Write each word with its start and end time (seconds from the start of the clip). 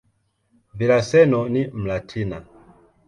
Villaseñor 0.77 1.51
ni 1.53 1.63
"Mlatina". 1.81 2.37